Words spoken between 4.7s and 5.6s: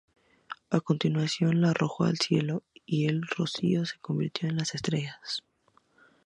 estrellas.